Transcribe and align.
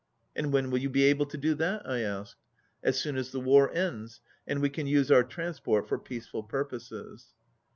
"And 0.35 0.51
when 0.51 0.71
will 0.71 0.79
you 0.79 0.89
be 0.89 1.03
able 1.03 1.27
to 1.27 1.37
do 1.37 1.55
that^" 1.57 1.87
I 1.87 1.99
asked. 1.99 2.37
"As 2.81 2.99
soon 2.99 3.17
as 3.17 3.29
the 3.31 3.39
war 3.39 3.71
ends, 3.71 4.19
and 4.47 4.59
we 4.59 4.71
can 4.71 4.87
use 4.87 5.11
our 5.11 5.23
transport 5.23 5.87
for 5.87 5.99
peaceful 5.99 6.41
purposes." 6.41 7.27